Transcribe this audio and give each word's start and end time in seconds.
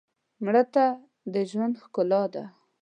مړه 0.43 0.63
ته 0.73 0.85
د 1.33 1.35
ژوند 1.49 1.73
ښکلا 1.83 2.23
ده 2.33 2.43